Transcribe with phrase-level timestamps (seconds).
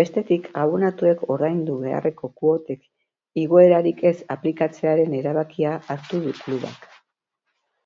[0.00, 2.86] Bestetik, abonatuek ordaindu beharreko kuotek
[3.42, 6.88] igoerarik ez aplikatzearen erabakia hartu du klubak.